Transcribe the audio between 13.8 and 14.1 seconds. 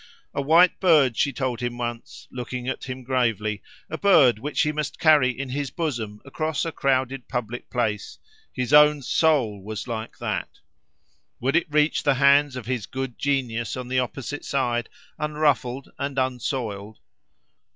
the